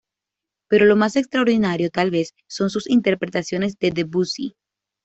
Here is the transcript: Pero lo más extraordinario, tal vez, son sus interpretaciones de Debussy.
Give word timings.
Pero 0.67 0.87
lo 0.87 0.95
más 0.95 1.15
extraordinario, 1.15 1.91
tal 1.91 2.09
vez, 2.09 2.33
son 2.47 2.71
sus 2.71 2.89
interpretaciones 2.89 3.77
de 3.77 3.91
Debussy. 3.91 4.55